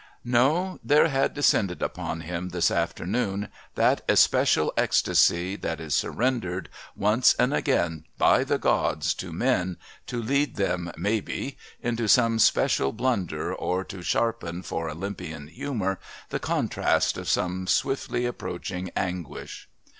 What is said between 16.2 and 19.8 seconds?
the contrast of some swiftly approaching anguish.